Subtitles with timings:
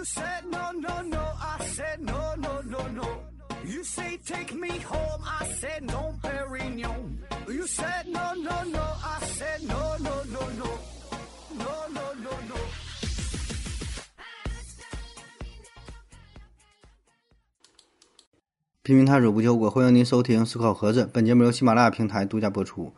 [0.00, 3.20] You said no, no, no, I said no, no, no, no.
[3.66, 7.18] You say take me home, I said no, Perignon.
[7.46, 10.78] You said no, no, no, I said no, no, no, no.
[11.52, 12.56] No, no, no, no.
[18.82, 21.06] 拼命探索不求果，欢迎您收听思考盒子。
[21.12, 22.94] 本节目由喜马拉雅平台独家播出。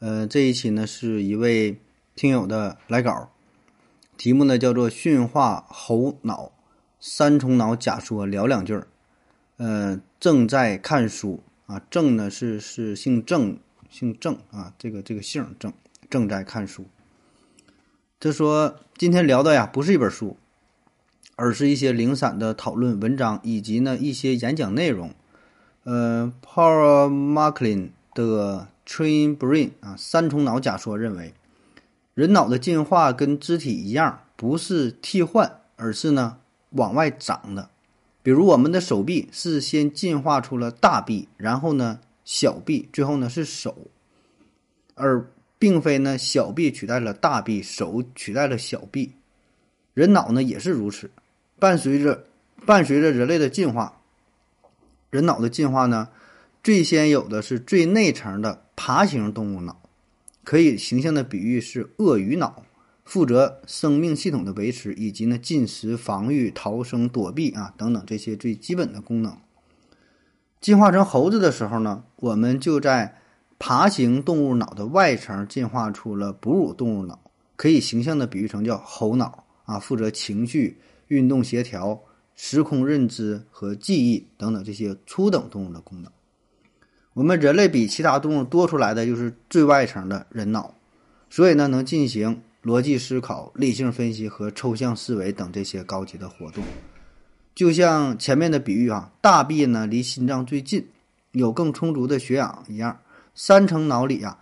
[0.00, 1.80] 呃，这一期呢是一位
[2.14, 3.30] 听友的来稿，
[4.16, 6.52] 题目呢叫做“驯化猴脑
[7.00, 8.86] 三重脑假说”，聊两句儿。
[9.56, 13.58] 呃，正在看书啊，郑呢是是姓郑，
[13.88, 15.72] 姓郑啊，这个这个姓郑，
[16.10, 16.86] 正在看书。
[18.18, 20.36] 他说今天聊的呀不是一本书，
[21.36, 25.12] 而是一些零散的讨论文章以及呢一些演讲内容。
[25.84, 31.34] 呃，Paul Macklin 的 Train Brain 啊，三重脑假说认为，
[32.14, 36.38] 人脑的进化跟肢体一样，不是替换，而是呢
[36.70, 37.68] 往外长的。
[38.22, 43.76] 比如我们的手臂是先进化出了大臂，然后呢小臂，最后呢是手，
[44.94, 49.12] 而并非呢小臂取代了大臂，手取代了小臂。
[49.92, 51.10] 人脑呢也是如此，
[51.58, 52.24] 伴随着
[52.64, 54.00] 伴随着人类的进化。
[55.10, 56.08] 人脑的进化呢，
[56.62, 59.76] 最先有的是最内层的爬行动物脑，
[60.44, 62.62] 可以形象的比喻是鳄鱼脑，
[63.04, 69.36] 负责生命系统的维持以及呢进食、防御、逃生、躲避啊等等这些最基本的功能。
[70.60, 73.18] 进化成猴子的时候呢，我们就在
[73.58, 77.18] 爬行动物脑的外层进化出了哺乳动物脑，
[77.56, 82.00] 可以形象的比喻成叫猴脑啊，负责情绪、运动协调。
[82.36, 86.10] 时空认知和记忆等等这些初等动物的功能，
[87.14, 90.74] 我们人类比其他动物多出来的就是最外层的人脑，
[91.30, 96.64] 所以呢能进行逻辑思考、理性分析和抽象思维等这些高级的活动。
[97.54, 100.88] 就像前面的比喻啊，大臂呢离心脏最近，
[101.30, 103.00] 有更充足的血氧一样。
[103.32, 104.38] 三层脑里啊，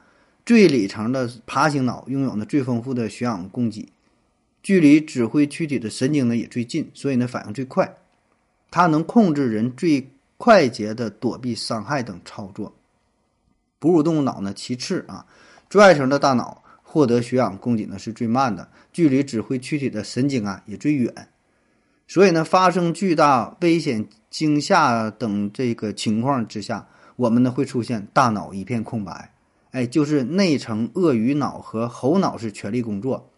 [0.47, 3.93] 最里层的爬行脑拥有呢最丰富的血氧供给。
[4.63, 7.97] 距离指挥躯体的神经呢也最近，所以呢反应最快，
[8.71, 10.09] 它能控制人最
[10.45, 12.75] 快捷的躲避伤害等操作。
[13.79, 15.25] 哺乳动物脑呢其次啊，
[15.71, 21.29] 最外层的大脑获得血氧供给呢是最慢的，距离指挥躯体的神经啊也最远，
[22.09, 29.33] 所以呢发生巨大危险、惊吓等这个情况之下，我们呢会出现大脑一片空白，
[29.71, 33.31] 哎，就是内层鳄鱼脑和猴脑是全力工作。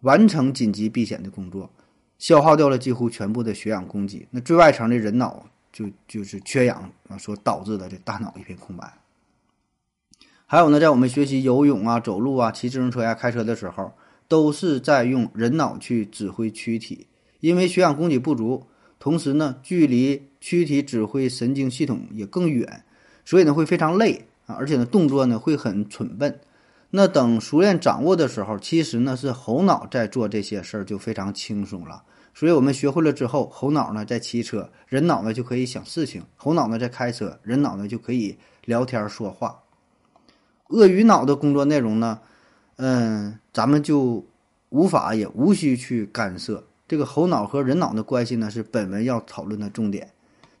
[0.00, 1.68] 完成紧急避险的工作，
[2.16, 8.98] 消耗掉了几乎全部的血氧供给，那最外层的人脑就就是缺氧啊所导致的这大脑一片空白。
[10.46, 13.92] 还有呢，在我们学习游泳啊、走路啊、骑自行车呀、开车的时候，
[14.26, 17.06] 都是在用人脑去指挥躯体，
[17.38, 18.66] 因为血氧供给不足，
[18.98, 22.84] 同时呢，距离躯体指挥神经系统也更远，
[23.24, 26.40] 所以呢会非常累啊，而且呢动作呢会很蠢笨。
[26.90, 32.02] 那等熟练掌握的时候，其实呢是猴脑在做这些事儿就非常轻松了。
[32.34, 39.60] 所以我们学会了之后，猴脑呢在骑车，人脑呢就可以想事情；猴脑呢在开车，人脑呢就可以聊天说话。
[40.68, 42.20] 鳄鱼脑的工作内容呢，
[42.76, 44.24] 嗯，咱们就
[44.68, 46.64] 无法也无需去干涉。
[46.86, 50.12] 这个猴脑和人脑的关系呢，是本文要讨论的重点。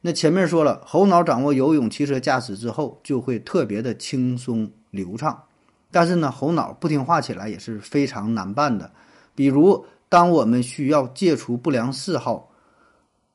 [0.02, 5.42] 那前面说了，猴脑掌握游泳、骑车、驾驶之后，就会特别的轻松流畅。
[5.90, 8.90] 但是呢，猴脑不听话起来也是非常难办的。
[9.34, 12.50] 比如，当我们需要戒除不良嗜好、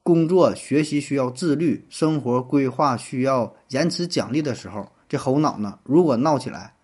[0.03, 6.75] 工作学习需要自律、生活规划需要延迟奖励的时候，这猴脑呢，如果闹起来，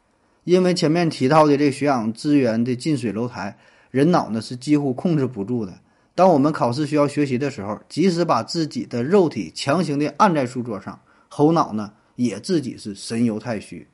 [0.46, 3.58] 因为前面提到的这血氧资源的近水楼台，
[3.90, 5.74] 人脑呢是几乎控制不住的。
[6.16, 10.98] 当我们考试需要学习的时候，即使把自己的肉体强行的按在书桌上，
[11.28, 13.86] 猴脑呢也自己是神游太虚。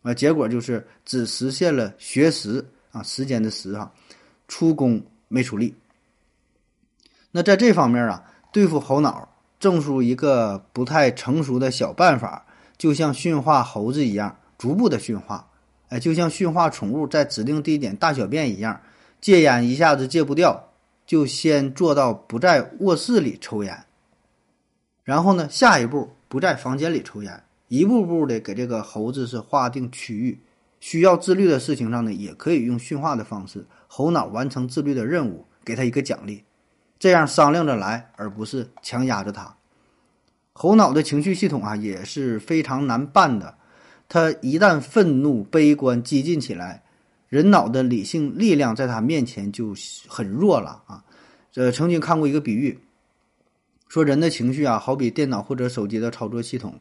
[0.00, 3.92] 啊，结果就是只实现了学时啊，时间的时哈，
[4.48, 5.74] 出工没出力。
[7.32, 9.28] 那在这方面啊，对付猴脑，
[9.58, 15.48] 正叔一个不太成熟的小办法，就像驯化猴子一样，逐步的驯化。
[15.88, 18.80] 哎，就像驯化宠物在指定地点大小便一样，
[19.20, 20.70] 戒烟一下子戒不掉，
[21.06, 23.84] 就先做到不在卧室里抽烟，
[25.02, 27.42] 然后呢，下一步不在房间里抽烟。
[27.68, 30.40] 一步步的给这个猴子是划定区域，
[30.84, 36.44] 需要自律的事情上呢，也可以用驯化的方式，猴脑完成自律的任务，给他一个奖励，
[36.98, 39.56] 这样商量着来，而不是强压着他。
[40.52, 43.56] 猴脑的情绪系统啊也是非常难办的，
[44.10, 46.82] 他一旦愤怒、悲观、激进起来，
[47.30, 49.74] 人脑的理性力量在他面前就
[50.06, 51.02] 很弱了啊。
[51.54, 52.78] 呃，曾经看过一个比喻，
[53.88, 56.78] 说人的情绪啊，好比电脑或者手机的操作系统，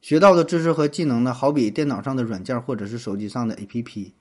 [0.00, 4.12] 学到的知识和技能呢，好比电脑上的软件或者是手机上的 APP。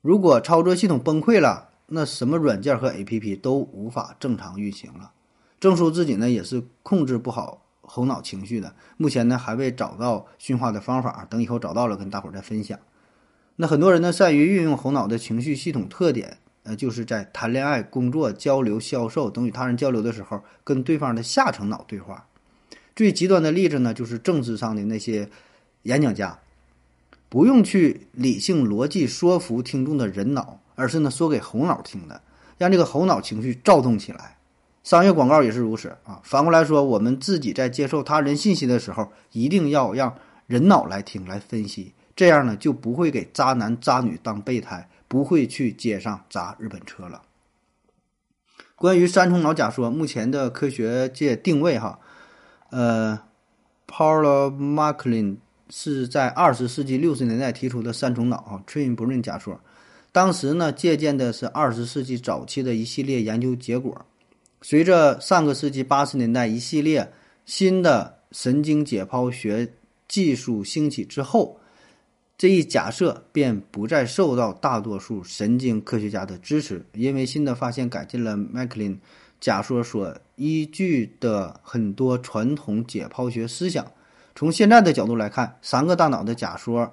[0.00, 5.12] 如果操作系统崩溃了，那什么软件和 APP 都无法正常运行了。
[5.60, 12.78] 郑叔自己呢也是控制不好猴脑情绪的，目前呢还未找到驯化的方法，等以后找到了跟大伙儿再分享。
[13.56, 22.26] 那很多人呢善于运用猴脑的情绪系统特点，呃，就是在谈恋爱、工作、交流、销售等与他人交流的时候，跟对方的下层脑对话。
[22.94, 25.28] 最极端的例子呢，就是政治上的那些
[25.82, 26.38] 演讲家，
[27.28, 32.22] 不用去理性逻辑说服听众的人脑，而是呢说给猴脑听的，
[32.58, 34.36] 让这个猴脑情绪躁动起来。
[34.84, 36.20] 商业广告也是如此啊。
[36.24, 40.16] 反过来说，我们自己在接受他人信息的时候，一定要让
[40.46, 47.22] 人脑来听、来分析，这样呢就不会给渣男渣女当备胎，不会去街上砸日本车了。
[48.74, 52.00] 关于三重脑假说，目前的科学界定位哈，
[52.72, 53.20] 呃
[53.86, 55.36] ，Paul Macklin
[55.68, 59.60] 是在二十世纪六十年代提出的三重脑啊 （Twin Brain） 假说，
[60.10, 64.06] 当时呢借鉴的是二十世纪早期的一系列研究结果。
[64.62, 67.12] 随着上个世纪八十年代一系列
[67.44, 69.70] 新的神经解剖学
[70.08, 71.60] 技术兴起之后，
[72.38, 78.98] 这一假设便不再受到大多数神经科学家的支持，因为新的发现改进了麦克林
[79.40, 83.86] 假说所依据的很多传统解剖学思想。
[84.34, 86.92] 从现在的角度来看，三个大脑的假说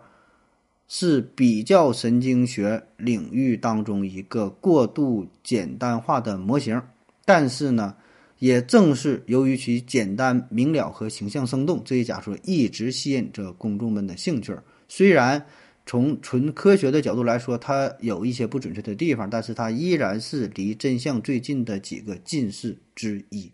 [0.88, 6.80] 是比较神经学领域当中一个过度简单化的模型。
[7.25, 7.96] 但是呢，
[8.38, 14.56] 也正是由于其简单明了和形象生动，这一假说一直吸引着公众们的兴趣。
[14.88, 15.44] 虽然
[15.90, 23.52] 从纯科学的角度来说，它有一些不准确的地方，但是它依然是离真相最近的几个近视之一。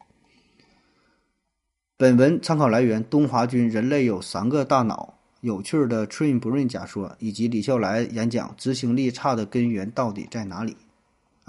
[1.95, 10.73] 本文参考来源：东华君《人类有三个大脑》，有趣的 Train Brain 假说，以及李笑来演讲《执行力差的根源到底在哪里》。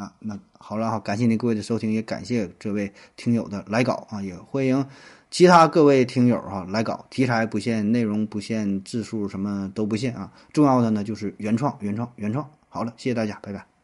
[0.00, 4.86] 啊，那好了哈，感谢您各位的收听，也感谢这位听友的来稿啊，也欢迎
[5.30, 12.48] 其他各位听友哈来搞，题材不限，内容不限，字数什么都不限啊，重要的呢就是原创，原创，原创。
[12.68, 13.75] 好了，谢谢大家，拜拜。